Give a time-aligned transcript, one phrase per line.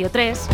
[0.00, 0.46] Radio 3.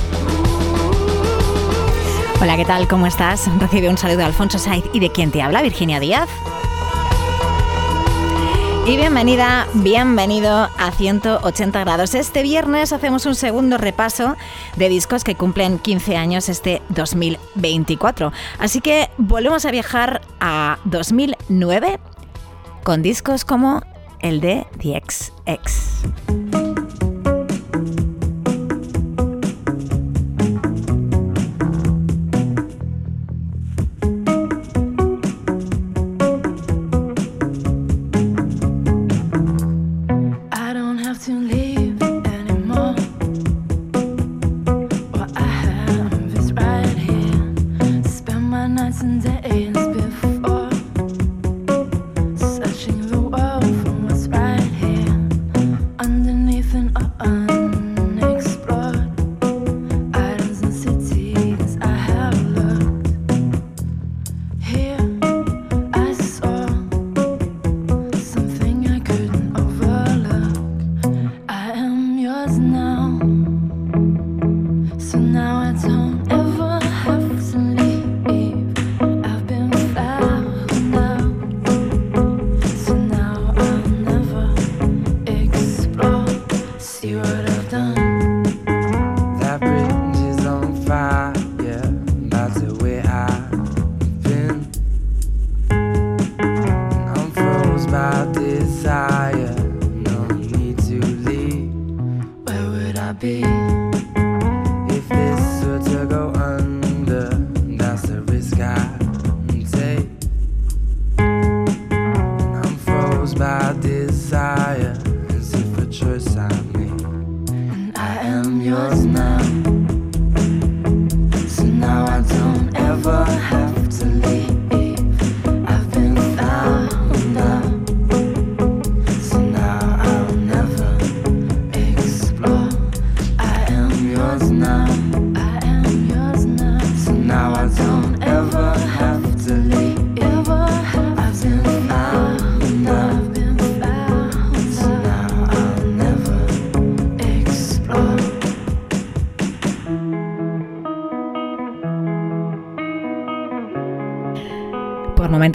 [2.41, 2.89] Hola, ¿qué tal?
[2.89, 3.49] ¿Cómo estás?
[3.61, 6.29] Recibe un saludo de Alfonso Saiz y de quien te habla, Virginia Díaz.
[8.87, 12.17] Y bienvenida, bienvenido a 180 grados.
[12.17, 14.35] Este viernes hacemos un segundo repaso
[14.75, 18.33] de discos que cumplen 15 años este 2024.
[18.59, 22.01] Así que volvemos a viajar a 2009
[22.83, 23.83] con discos como
[24.19, 26.36] el de The XX.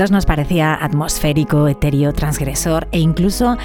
[0.10, 3.58] Nos parecía atmosférico, etéreo, transgresor e incluso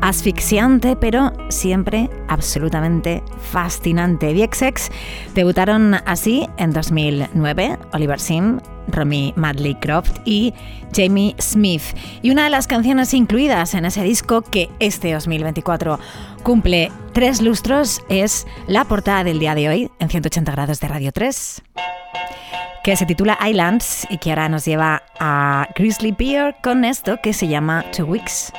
[0.00, 3.22] asfixiante, pero siempre absolutamente
[3.52, 4.34] fascinante.
[4.34, 4.90] The XX
[5.34, 10.52] debutaron así en 2009, Oliver Sim, Romy Madley Croft y
[10.92, 11.82] Jamie Smith.
[12.22, 16.00] Y una de las canciones incluidas en ese disco que este 2024
[16.42, 21.12] cumple tres lustros es la portada del día de hoy en 180 grados de Radio
[21.12, 21.62] 3
[22.84, 27.32] que se titula Islands y que ahora nos lleva a Grizzly Bear con esto que
[27.32, 28.52] se llama Two Weeks.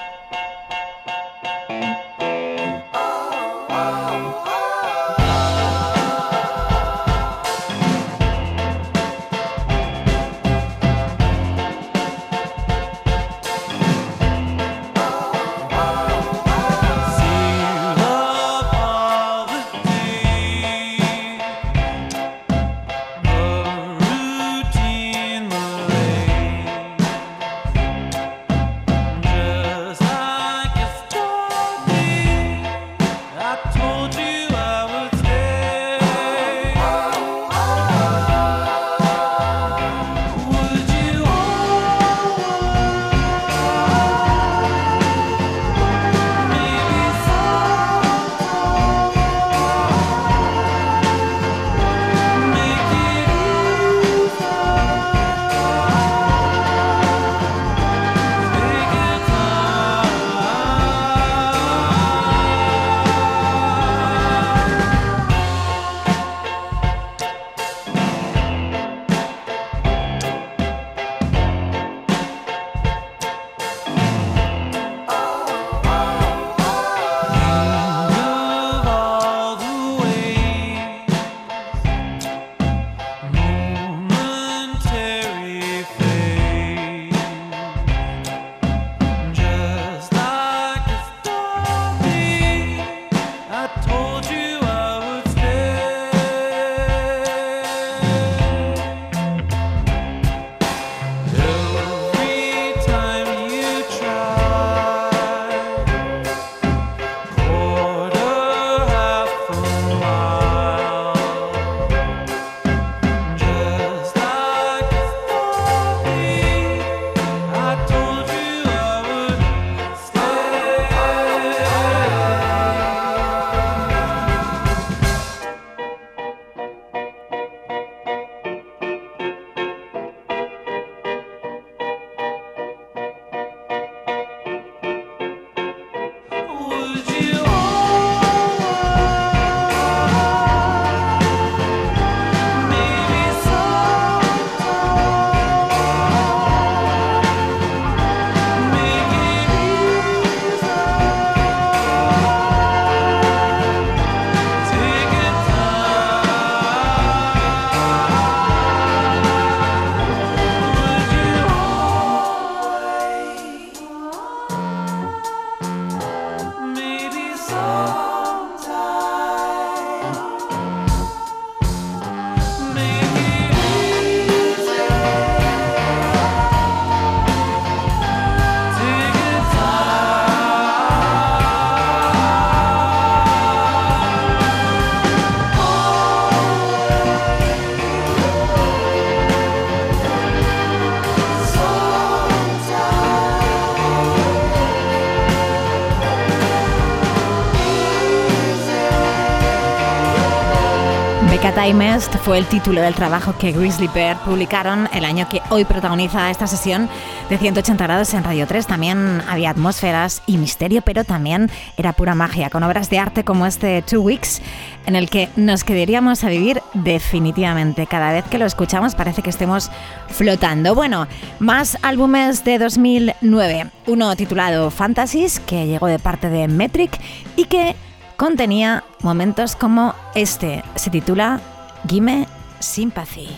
[201.66, 206.30] Timest fue el título del trabajo que Grizzly Bear publicaron el año que hoy protagoniza
[206.30, 206.88] esta sesión
[207.28, 208.68] de 180 grados en Radio 3.
[208.68, 213.48] También había atmósferas y misterio, pero también era pura magia, con obras de arte como
[213.48, 214.44] este Two Weeks,
[214.86, 217.88] en el que nos quedaríamos a vivir definitivamente.
[217.88, 219.72] Cada vez que lo escuchamos parece que estemos
[220.10, 220.76] flotando.
[220.76, 221.08] Bueno,
[221.40, 223.72] más álbumes de 2009.
[223.88, 226.96] Uno titulado Fantasies, que llegó de parte de Metric
[227.36, 227.76] y que
[228.18, 230.64] contenía momentos como este.
[230.76, 231.42] Se titula
[231.88, 232.26] Gimme
[232.62, 233.30] Sympathy.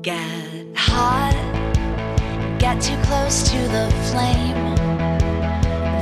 [0.00, 1.36] Get hot,
[2.58, 4.74] get too close to the flame.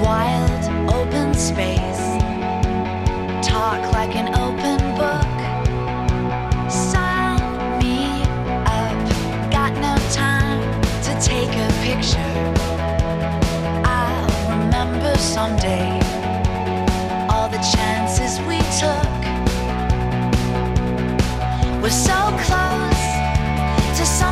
[0.00, 2.22] Wild open space,
[3.44, 5.36] talk like an open book.
[6.70, 7.40] Sign
[7.80, 8.22] me
[8.66, 10.62] up, got no time
[11.02, 12.36] to take a picture.
[13.84, 15.98] I'll remember someday
[17.28, 19.19] all the chances we took.
[21.82, 23.00] We're so close
[23.98, 24.29] to something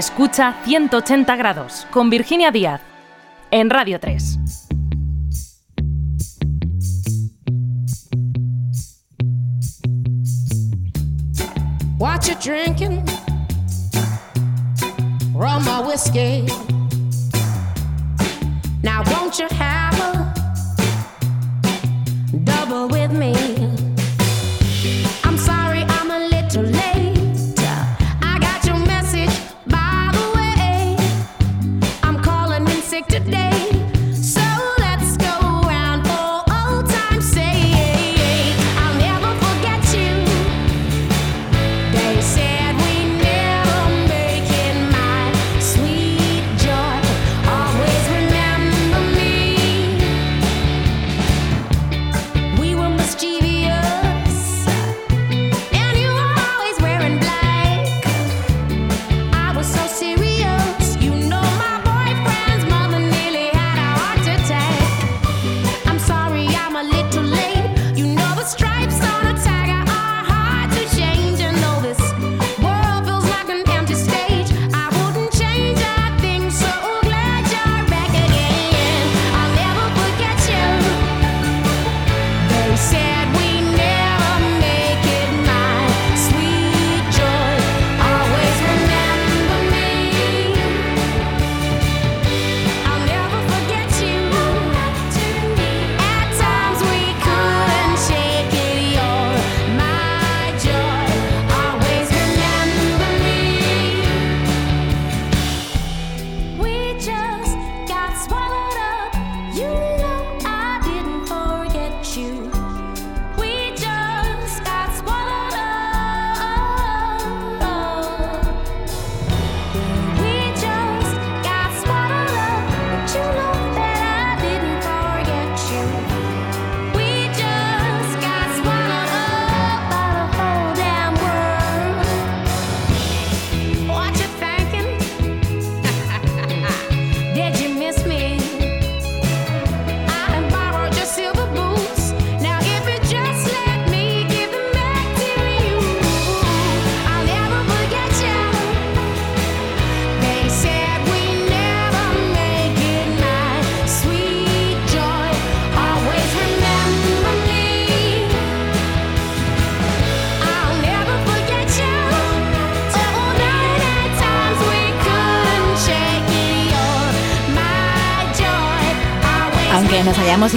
[0.00, 2.80] Escucha 180 grados con Virginia Díaz
[3.50, 4.38] en Radio 3.
[11.98, 13.04] What you drinking?
[15.34, 16.46] Rum or whiskey?
[18.82, 19.89] Now won't you have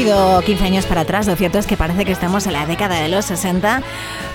[0.03, 2.53] nos hayamos ido 15 años para atrás, lo cierto es que parece que estamos en
[2.53, 3.81] la década de los 60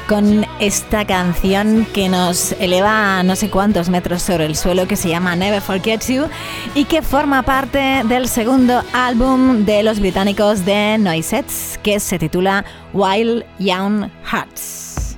[0.08, 4.96] con esta canción que nos eleva a no sé cuántos metros sobre el suelo que
[4.96, 6.26] se llama Never Forget You
[6.74, 12.64] y que forma parte del segundo álbum de los británicos de Noisettes que se titula
[12.94, 15.16] Wild Young Hearts.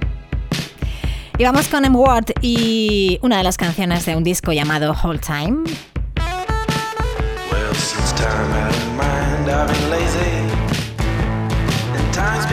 [1.39, 1.97] Y vamos con M.
[1.97, 5.63] Ward y una de las canciones de un disco llamado Whole Time.
[7.51, 10.10] Well, since time out of mind, I've been lazy.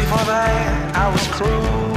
[0.07, 1.91] Before that, I was cruel.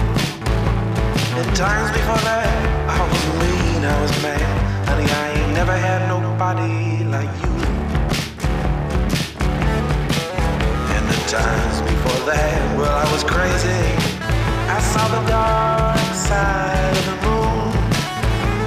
[1.39, 2.51] And times before that,
[2.91, 4.43] I was mean, I was mad.
[4.91, 7.55] Honey, I ain't never had nobody like you.
[10.91, 13.87] And the times before that, well, I was crazy.
[14.67, 17.71] I saw the dark side of the moon.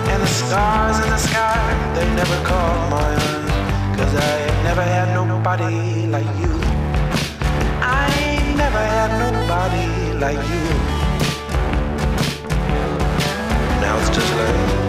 [0.08, 1.60] And the stars in the sky,
[2.00, 3.98] they never caught my eye.
[4.00, 6.53] Cause I ain't never had nobody like you.
[8.84, 9.88] I had nobody
[10.20, 10.66] like you.
[13.82, 14.83] Now it's just like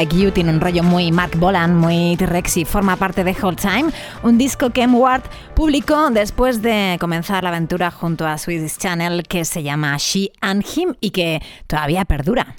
[0.00, 3.58] Like You tiene un rollo muy Mark Bolan, muy T-Rex y forma parte de Whole
[3.58, 3.90] Time,
[4.22, 4.96] un disco que M.
[4.96, 10.32] Ward publicó después de comenzar la aventura junto a Swedish Channel que se llama She
[10.40, 12.56] and Him y que todavía perdura.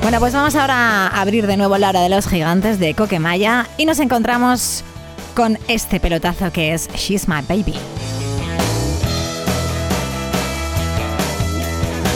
[0.00, 3.66] Bueno, pues vamos ahora a abrir de nuevo la hora de los gigantes de Coquemaya
[3.76, 4.82] y nos encontramos
[5.34, 7.74] con este pelotazo que es She's My Baby.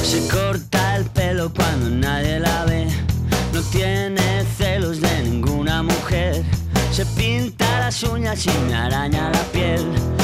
[0.02, 2.25] Se corta el pelo cuando nadie
[7.26, 10.15] pinta las uñas y me araña la piel.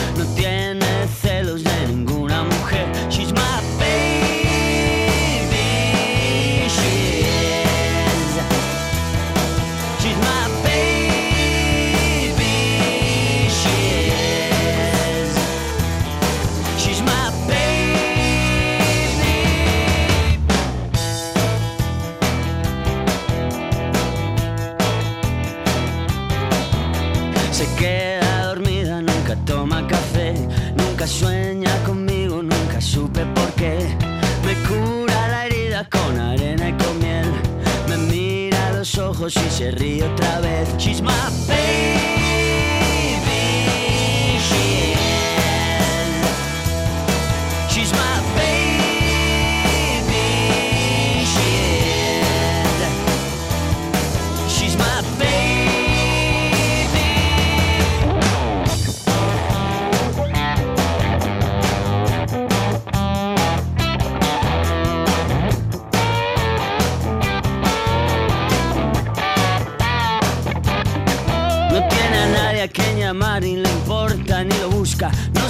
[39.23, 40.69] Ojos y se ríe otra vez.
[40.79, 41.13] She's my
[41.47, 42.22] baby.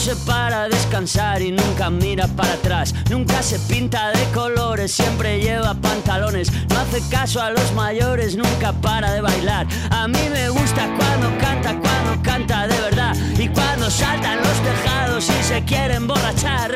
[0.03, 2.93] Se para a descansar y nunca mira para atrás.
[3.09, 6.51] Nunca se pinta de colores, siempre lleva pantalones.
[6.71, 9.69] No hace caso a los mayores, nunca para de bailar.
[9.91, 13.15] A mí me gusta cuando canta, cuando canta de verdad.
[13.39, 16.73] Y cuando saltan los tejados y se quiere emborrachar.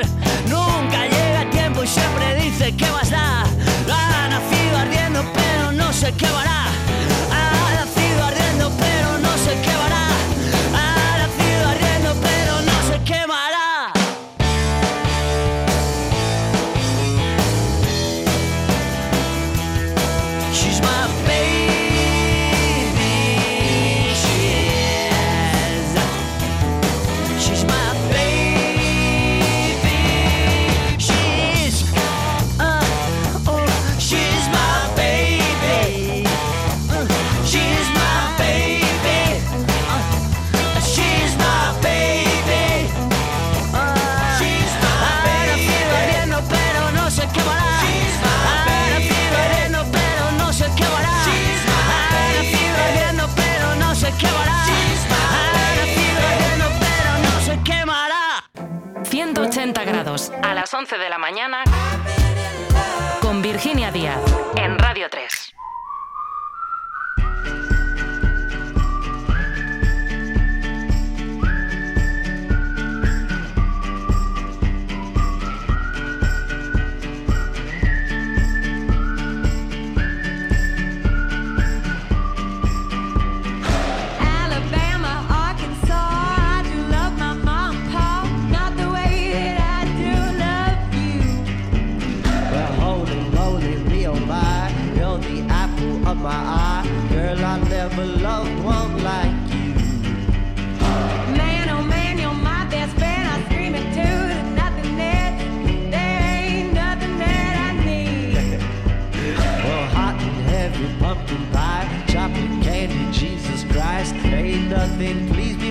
[0.48, 3.42] Nunca llega a tiempo y siempre dice que más da.
[3.42, 6.26] Ha nacido ardiendo, pero no sé qué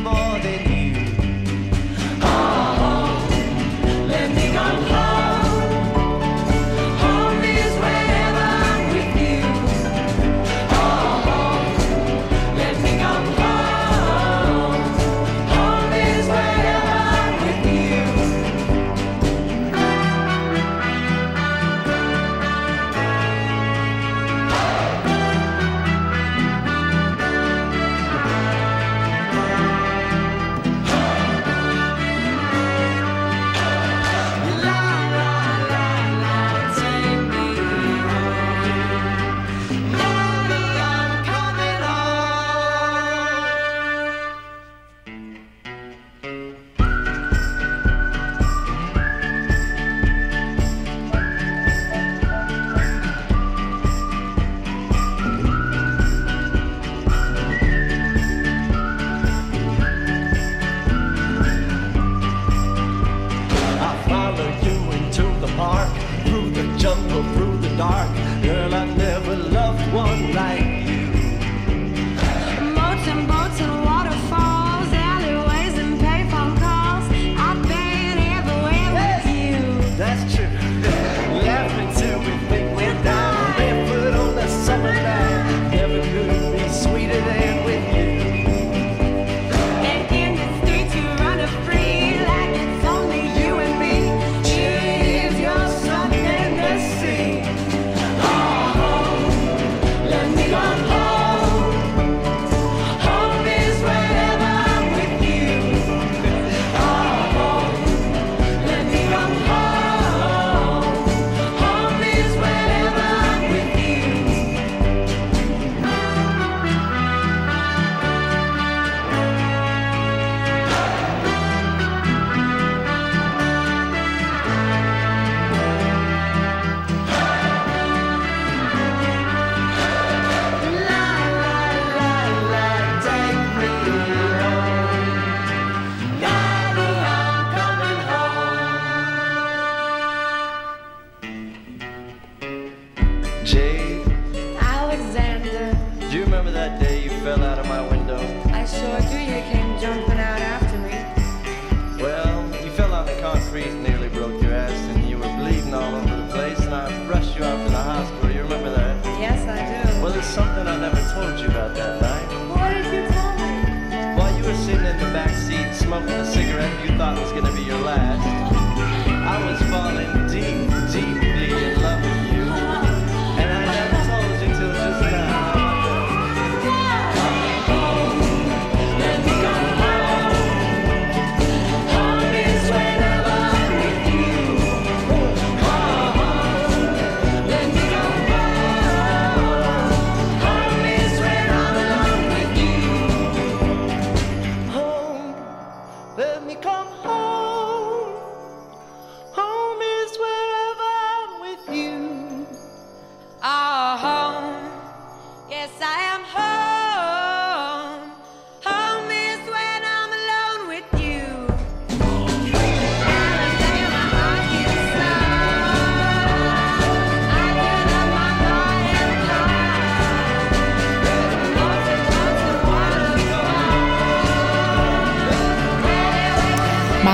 [0.05, 0.74] more than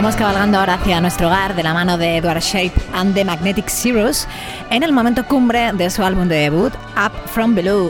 [0.02, 3.70] Vamos cabalgando ahora hacia nuestro hogar de la mano de Edward Shape and the Magnetic
[3.70, 4.28] Zeros
[4.72, 7.90] en el momento cumbre de su álbum de debut, Up From Below.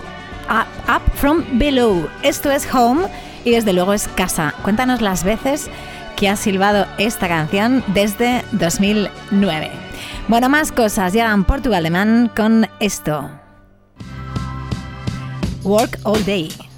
[0.49, 2.09] Up, From Below.
[2.21, 3.07] Esto es Home
[3.45, 4.53] y desde luego es casa.
[4.61, 5.69] Cuéntanos las veces
[6.17, 9.71] que has silbado esta canción desde 2009.
[10.27, 11.13] Bueno, más cosas.
[11.13, 13.29] Llegan Portugal de Man con esto.
[15.63, 16.70] Work All Day.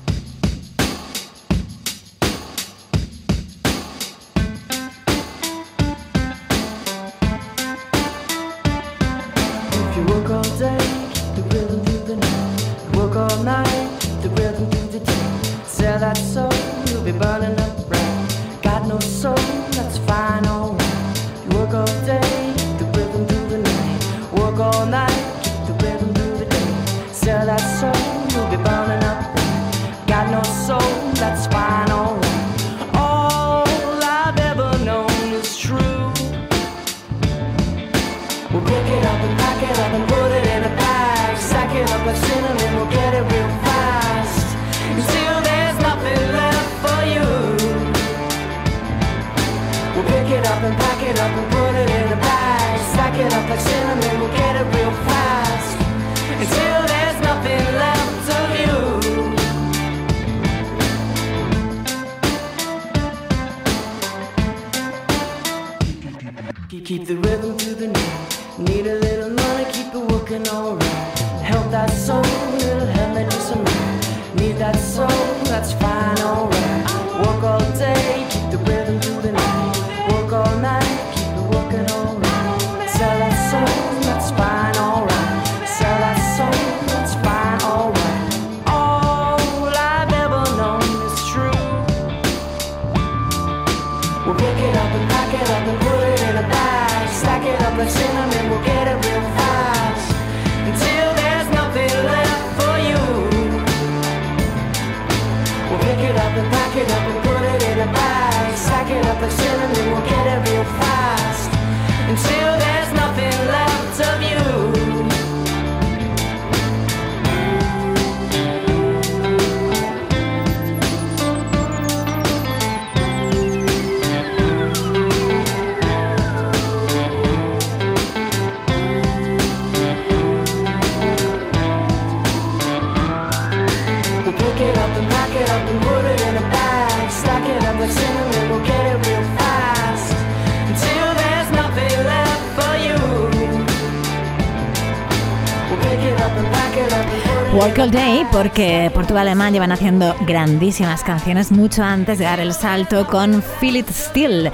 [149.34, 154.52] alemán llevan haciendo grandísimas canciones mucho antes de dar el salto con Feel It Still.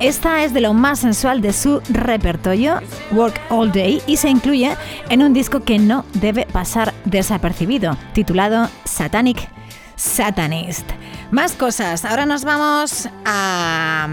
[0.00, 4.76] Esta es de lo más sensual de su repertorio, Work All Day, y se incluye
[5.08, 9.48] en un disco que no debe pasar desapercibido, titulado Satanic
[9.96, 10.90] Satanist.
[11.30, 14.08] Más cosas, ahora nos vamos a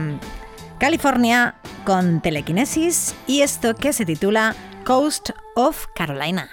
[0.79, 6.49] California con telequinesis y esto que se titula Coast of Carolina.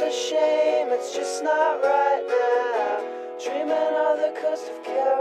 [0.00, 3.38] a shame, it's just not right now.
[3.42, 5.17] Dreaming of the coast of California.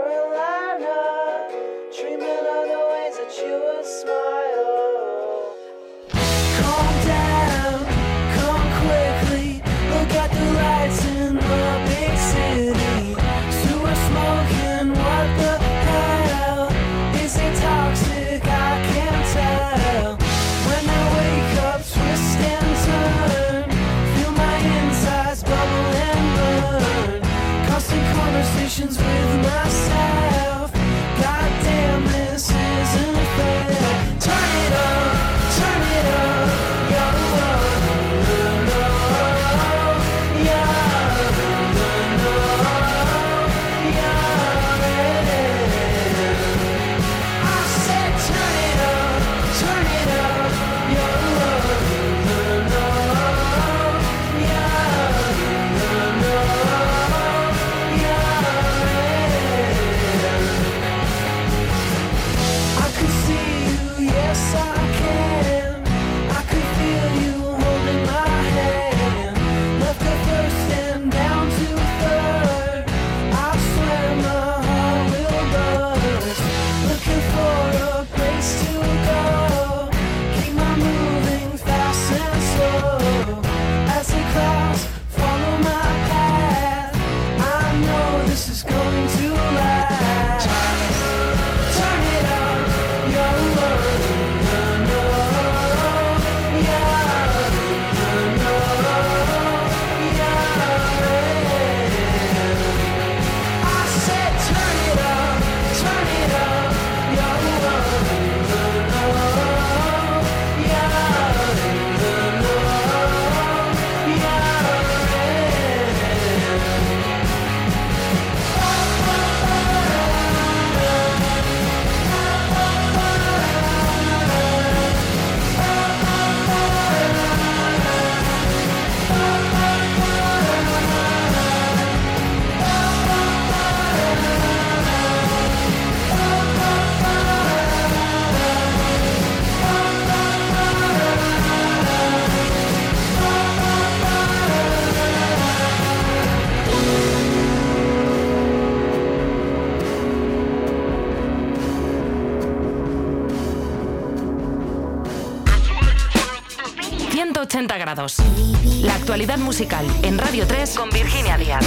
[158.81, 161.65] La actualidad musical en Radio 3 con Virginia Díaz.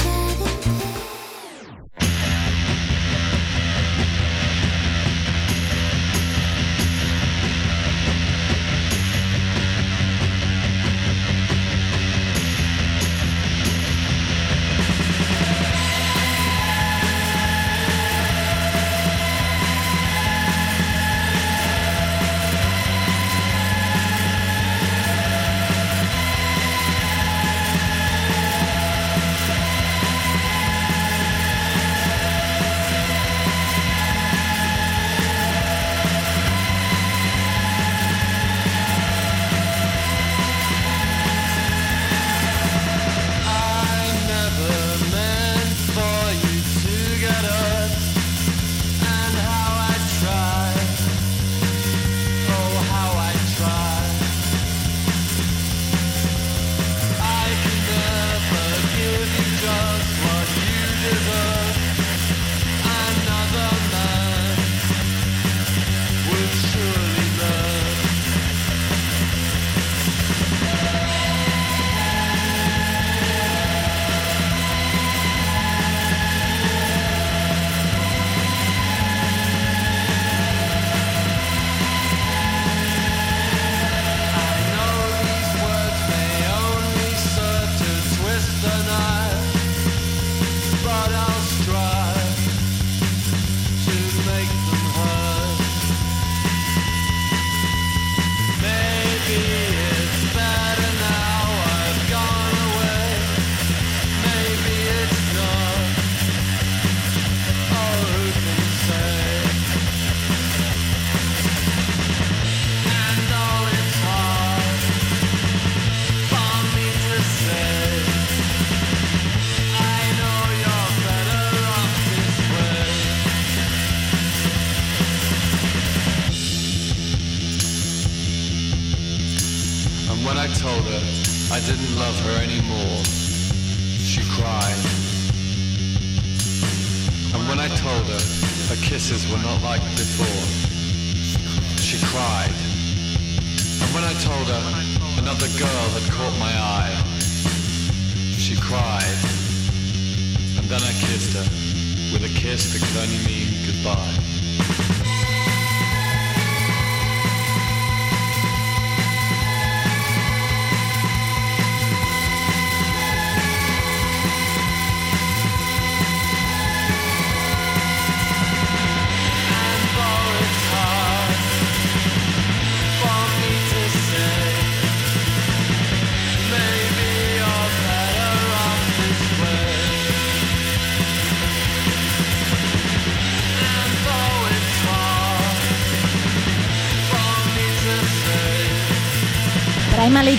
[152.51, 155.00] kiss the cunning mean goodbye.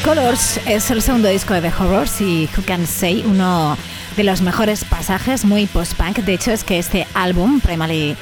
[0.03, 3.77] Colors es el segundo disco de The Horrors y Who Can Say, uno
[4.17, 6.17] de los mejores pasajes muy post-punk.
[6.19, 8.15] De hecho, es que este álbum, Primary,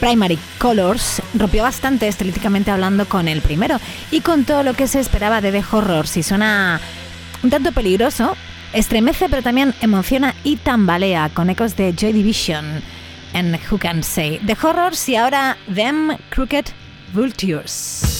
[0.00, 3.78] Primary Colors, rompió bastante estilísticamente hablando con el primero
[4.10, 6.16] y con todo lo que se esperaba de The Horrors.
[6.16, 6.80] Y suena
[7.42, 8.34] un tanto peligroso,
[8.72, 12.82] estremece, pero también emociona y tambalea con ecos de Joy Division
[13.34, 14.40] en Who Can Say.
[14.46, 16.64] The Horrors y ahora Them Crooked
[17.12, 18.17] Vultures.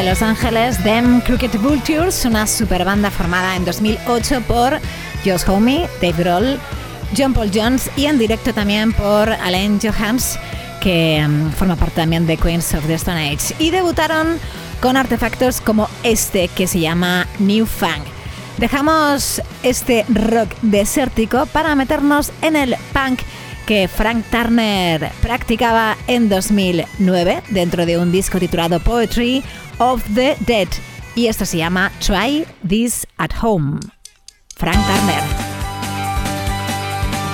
[0.00, 4.80] Desde Los Ángeles, Them Crooked Vultures, una super banda formada en 2008 por
[5.26, 6.58] Josh Homme, Dave Grohl,
[7.14, 10.38] John Paul Jones y en directo también por Alain Johans,
[10.80, 13.54] que mm, forma parte también de Queens of the Stone Age.
[13.58, 14.38] Y debutaron
[14.80, 18.02] con artefactos como este que se llama New Fang.
[18.56, 23.20] Dejamos este rock desértico para meternos en el punk
[23.70, 29.44] que Frank Turner practicaba en 2009 dentro de un disco titulado Poetry
[29.78, 30.66] of the Dead.
[31.14, 33.78] Y esto se llama Try This at Home.
[34.56, 35.22] Frank Turner.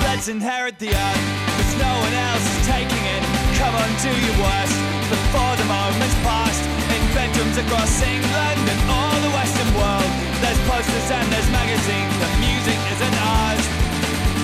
[0.05, 1.23] Let's inherit the earth,
[1.57, 3.23] cause no one else is taking it.
[3.57, 4.77] Come on, do your worst
[5.09, 6.61] before the moment's past.
[6.93, 10.11] In bedrooms across England and all the Western world,
[10.45, 13.65] there's posters and there's magazines, but music isn't ours.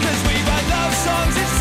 [0.01, 1.53] Cause we write love songs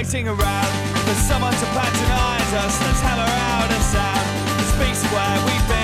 [0.00, 0.72] waiting around
[1.04, 2.80] for someone to patronize us.
[2.80, 4.26] Let's hammer out a sound.
[4.56, 5.79] That speaks where we've been.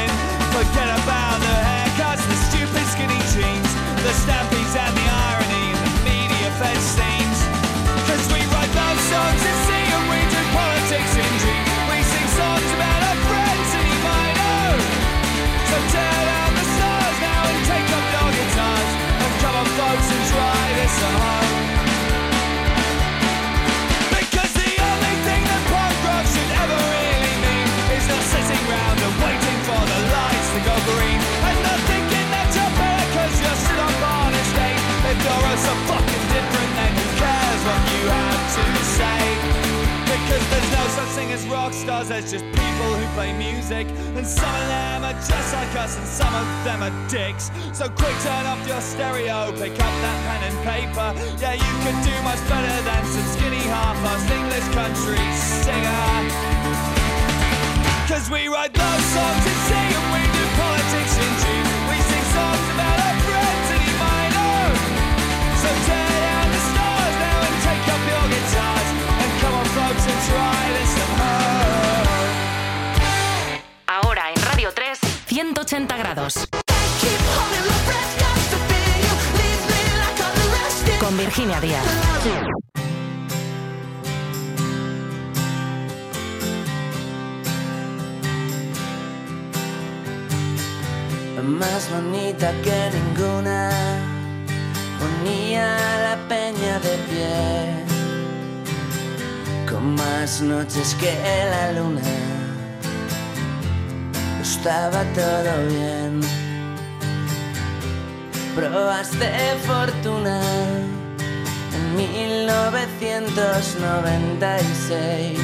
[113.21, 115.39] 1996,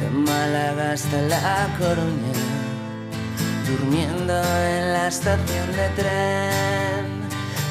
[0.00, 2.32] de Málaga hasta La Coruña
[3.68, 7.22] durmiendo en la estación de tren,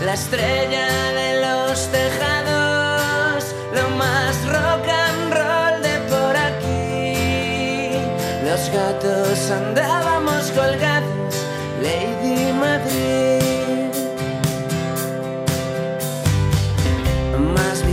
[0.05, 0.87] la estrella
[1.19, 7.97] de los tejados, lo más rock and roll de por aquí.
[8.45, 11.35] Los gatos andábamos colgados,
[11.81, 13.41] Lady Madrid.
[17.53, 17.83] Más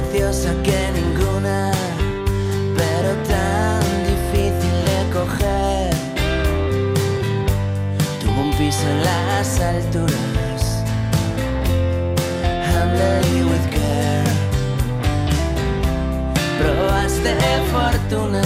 [17.72, 18.42] fortuna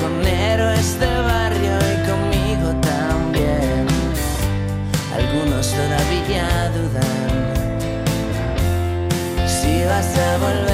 [0.00, 3.86] con héroes de barrio y conmigo también.
[5.14, 7.34] Algunos todavía dudan
[9.46, 10.73] si vas a volver.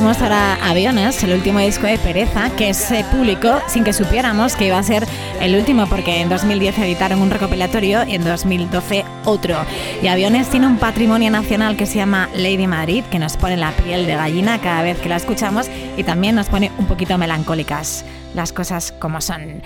[0.00, 4.68] Compartimos ahora Aviones, el último disco de Pereza, que se publicó sin que supiéramos que
[4.68, 5.06] iba a ser
[5.42, 9.56] el último, porque en 2010 editaron un recopilatorio y en 2012 otro.
[10.02, 13.72] Y Aviones tiene un patrimonio nacional que se llama Lady Madrid, que nos pone la
[13.72, 18.06] piel de gallina cada vez que la escuchamos y también nos pone un poquito melancólicas
[18.34, 19.60] las cosas como son.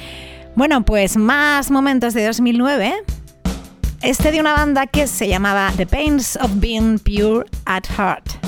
[0.57, 2.93] Bueno, pues más momentos de 2009.
[4.03, 8.43] Este de una banda que se llamaba The Pains of Being Pure at Heart.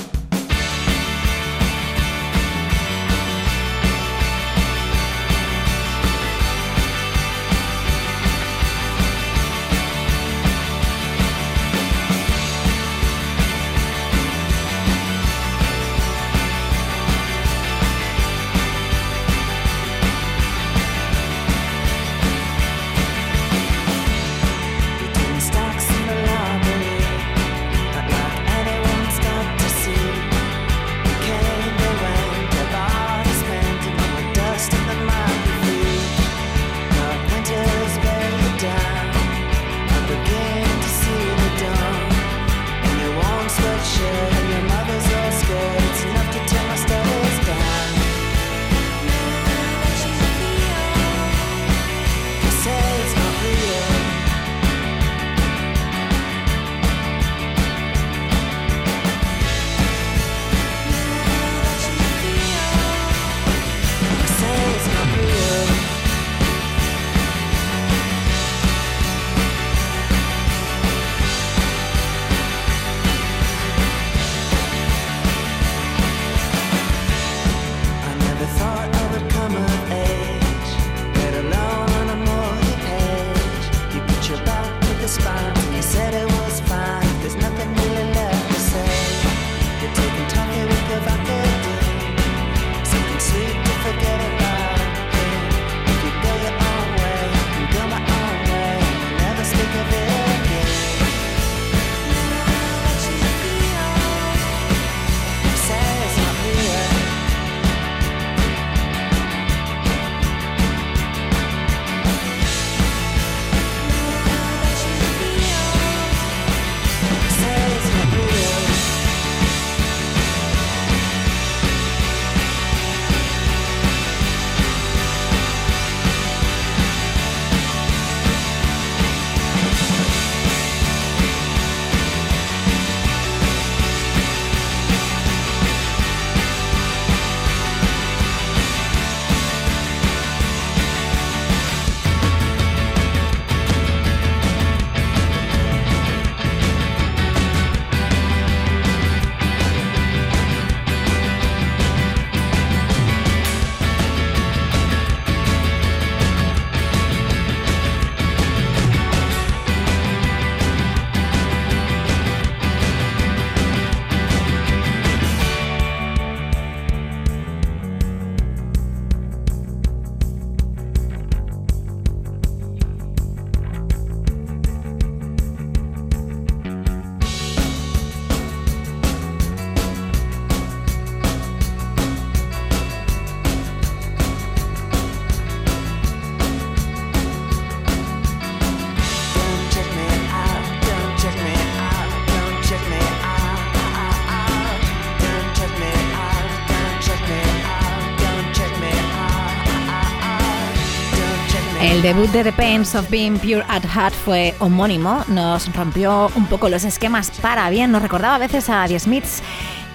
[202.07, 206.69] Debut de The Pains of Being Pure at Heart fue homónimo, nos rompió un poco
[206.69, 209.43] los esquemas para bien, nos recordaba a veces a The Smiths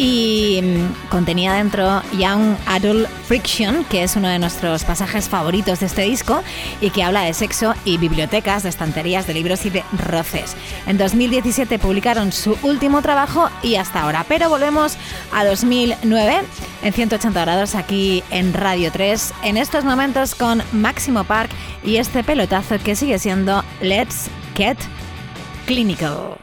[0.02, 5.86] y mm, contenía dentro Young Adult Friction, que es uno de nuestros pasajes favoritos de
[5.86, 6.42] este disco
[6.82, 10.56] y que habla de sexo y bibliotecas, de estanterías, de libros y de roces.
[10.88, 14.98] En 2017 publicaron su último trabajo y hasta ahora, pero volvemos
[15.32, 16.42] a 2009
[16.82, 21.52] en 180 grados aquí en Radio 3, en estos momentos con Máximo Park
[21.84, 24.80] y este pelotazo que sigue siendo Let's Get
[25.68, 26.41] Clinical.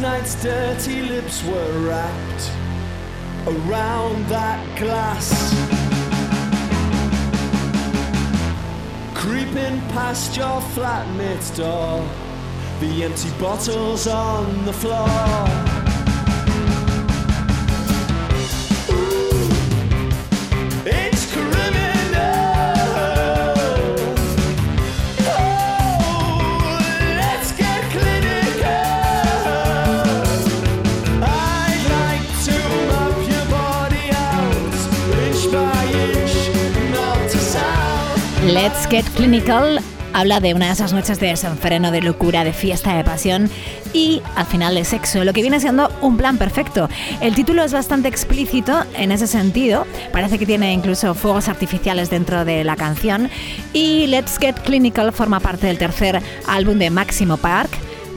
[0.00, 2.50] Night's dirty lips were wrapped
[3.46, 5.30] around that glass.
[9.14, 12.06] Creeping past your flatmate's door,
[12.80, 15.75] the empty bottles on the floor.
[38.88, 39.80] Get Clinical
[40.12, 43.50] habla de una de esas noches de desenfreno, de locura, de fiesta, de pasión
[43.92, 46.88] y al final de sexo, lo que viene siendo un plan perfecto.
[47.20, 52.44] El título es bastante explícito en ese sentido, parece que tiene incluso fuegos artificiales dentro
[52.44, 53.28] de la canción
[53.72, 57.70] y Let's Get Clinical forma parte del tercer álbum de Máximo Park.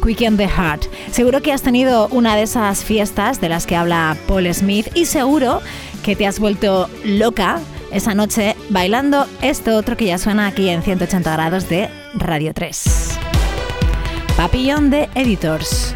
[0.05, 0.85] Quicken the Heart.
[1.11, 5.03] Seguro que has tenido una de esas fiestas de las que habla Paul Smith y
[5.03, 5.61] seguro
[6.03, 7.59] que te has vuelto loca
[7.91, 13.19] esa noche bailando esto otro que ya suena aquí en 180 grados de Radio 3.
[14.37, 15.93] Papillon de Editors.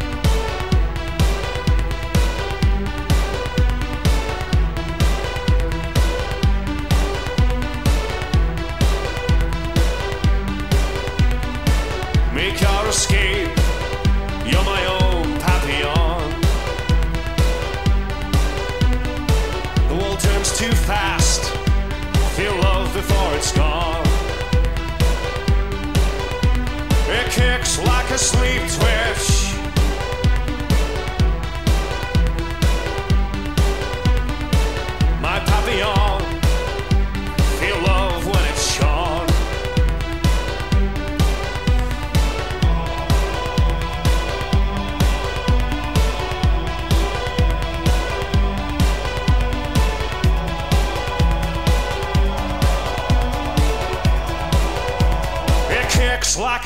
[27.34, 29.33] Kicks like a sleep twitch.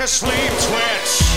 [0.08, 1.27] Sleep twitch.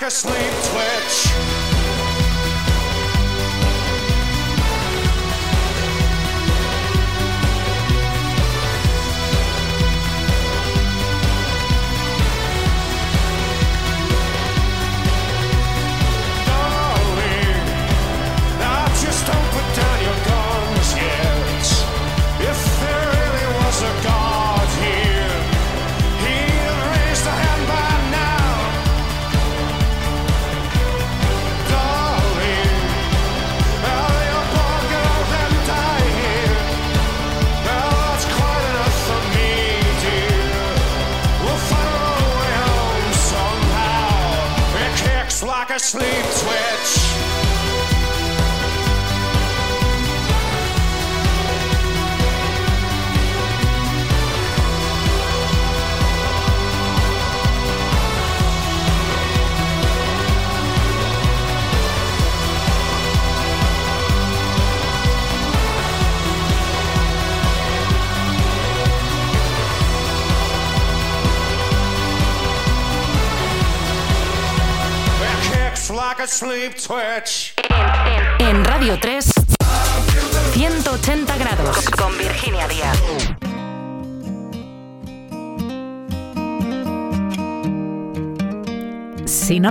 [0.00, 1.69] Like a sleep twitch.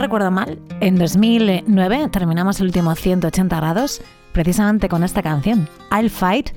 [0.10, 4.02] Recuerdo mal, en 2009 terminamos el último 180 grados
[4.32, 6.50] precisamente con esta canción, I'll Fight,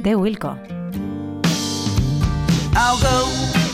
[0.00, 0.58] de Wilco.
[2.74, 3.28] I'll go,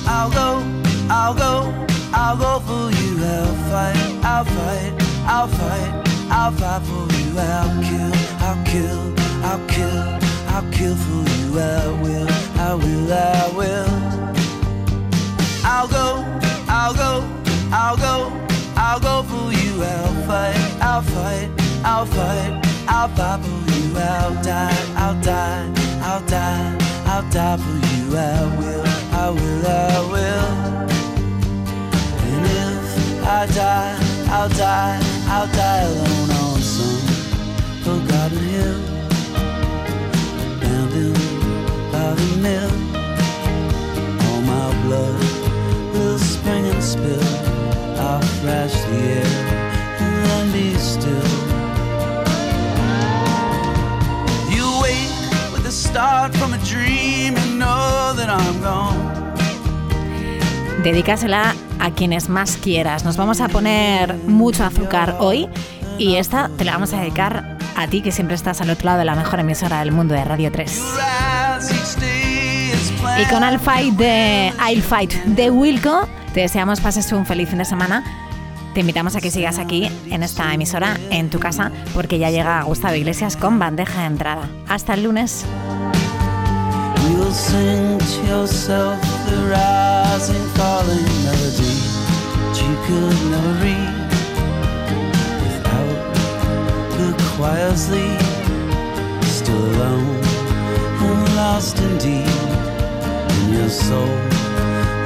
[0.06, 0.62] I'll go,
[1.08, 1.72] I'll go,
[2.12, 3.16] I'll go for you.
[3.24, 4.92] I'll fight, I'll fight,
[5.26, 5.92] I'll fight,
[6.30, 7.38] I'll fight for you.
[7.38, 8.12] I'll kill,
[8.44, 10.18] I'll kill, I'll kill,
[10.48, 11.60] I'll kill for you.
[11.60, 12.28] I will,
[12.60, 13.88] I will, I will.
[15.64, 16.22] I'll go,
[16.68, 17.24] I'll go,
[17.72, 18.23] I'll go,
[18.76, 19.82] I'll go for you.
[19.82, 21.48] I'll fight, I'll fight,
[21.84, 23.96] I'll fight, I'll fight for you.
[23.96, 25.72] I'll die, I'll die,
[26.02, 28.16] I'll die, I'll die for you.
[28.16, 30.84] I will, I will, I will.
[32.30, 33.98] And if I die,
[34.30, 37.00] I'll die, I'll die alone on some
[37.84, 38.80] forgotten hill,
[40.56, 41.18] abandoned
[41.92, 42.72] by the mill.
[44.26, 47.43] All my blood will spring and spill.
[48.04, 49.26] I'll thrash the air
[49.98, 51.30] and then be still.
[54.54, 59.14] You wake with a start from a dream and know that I'm gone.
[60.82, 63.04] Dedícasela a quienes más quieras.
[63.04, 65.48] Nos vamos a poner mucho azúcar hoy
[65.98, 68.98] y esta te la vamos a dedicar a ti que siempre estás al otro lado
[68.98, 70.70] de la mejor emisora del mundo de Radio 3.
[70.70, 73.22] Rise each day is planned.
[73.22, 77.58] Y con I'll Fight de I'll Fight de Wilco, te deseamos pases un feliz fin
[77.58, 78.02] de semana.
[78.74, 82.60] Te invitamos a que sigas aquí en esta emisora, en tu casa, porque ya llega
[82.64, 84.48] Gustavo Iglesias con bandeja de entrada.
[84.68, 85.46] Hasta el lunes.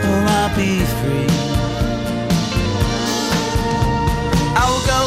[0.08, 1.26] Will not be free.
[4.60, 5.02] I will go,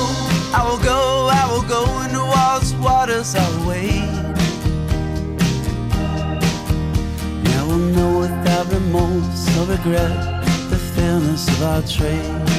[0.57, 4.11] I will go, I will go into walls, waters, I will wait.
[7.49, 12.49] Now we'll know without remorse or regret the fairness of our trade.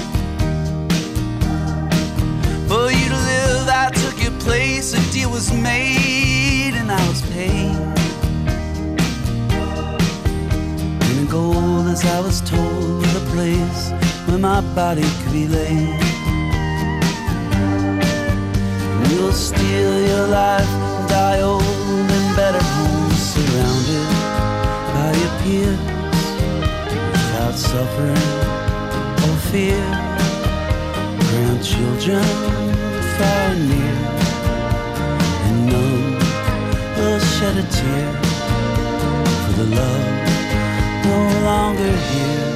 [2.68, 7.22] For you to live, I took your place, a deal was made, and I was
[7.30, 8.01] paid.
[11.32, 13.90] Gold, as I was told, the place
[14.26, 15.98] where my body could be laid.
[19.08, 21.62] You'll steal your life and die old
[22.18, 24.08] in better homes, surrounded
[24.92, 25.80] by your peers,
[27.12, 28.28] without suffering
[29.24, 29.84] or fear.
[31.30, 32.28] Grandchildren
[33.16, 33.98] far and near,
[35.46, 36.18] and none
[36.98, 38.12] will shed a tear
[39.42, 40.21] for the love
[41.12, 42.51] no longer here.